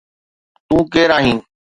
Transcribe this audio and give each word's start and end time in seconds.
تو 0.67 0.77
ڪير 0.93 1.07
آهين 1.17 1.37